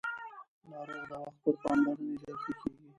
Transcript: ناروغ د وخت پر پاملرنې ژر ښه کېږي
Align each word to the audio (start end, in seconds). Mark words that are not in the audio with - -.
ناروغ 0.71 1.03
د 1.11 1.13
وخت 1.23 1.37
پر 1.43 1.55
پاملرنې 1.61 2.13
ژر 2.21 2.35
ښه 2.41 2.51
کېږي 2.59 2.87